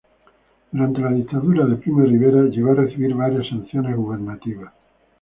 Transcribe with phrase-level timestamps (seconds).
[0.71, 4.73] Durante la Dictadura de Primo de Rivera llegó a recibir varias sanciones gubernativas.